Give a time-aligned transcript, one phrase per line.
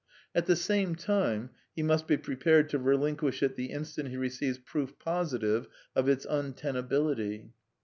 [0.33, 4.57] At the same time he must be prepared to relinquish it the instant he receives
[4.57, 7.51] proof positive of its untenability.